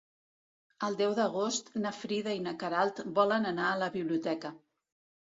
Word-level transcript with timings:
El 0.85 0.95
deu 1.01 1.11
d'agost 1.19 1.69
na 1.83 1.91
Frida 1.97 2.33
i 2.37 2.41
na 2.45 2.53
Queralt 2.63 3.03
volen 3.21 3.47
anar 3.51 3.69
a 3.73 3.77
la 3.83 3.91
biblioteca. 3.97 4.53